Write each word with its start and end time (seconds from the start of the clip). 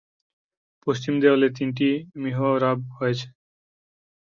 পশ্চিম 0.87 1.13
দেয়ালে 1.21 1.47
তিনটি 1.57 1.87
মিহরাব 2.21 2.79
রয়েছে। 2.97 3.27